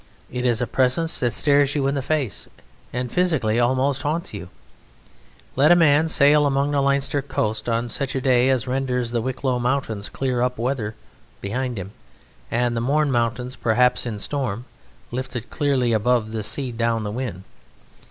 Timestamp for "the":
1.93-2.01, 6.71-6.81, 9.11-9.21, 12.75-12.81, 16.31-16.41, 17.03-17.11